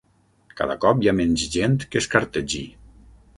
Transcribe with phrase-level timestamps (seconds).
[0.61, 2.65] Cada cop hi ha menys gent que es cartegi.